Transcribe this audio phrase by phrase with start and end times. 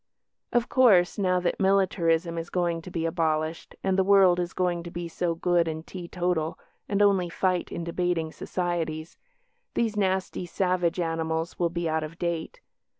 [0.51, 4.81] Of course, now that militarism is going to be abolished, and the world is going
[4.81, 6.57] to be so good and teetotal,
[6.89, 9.19] and only fight in debating societies,
[9.75, 12.61] these nasty savage animals will be out of date.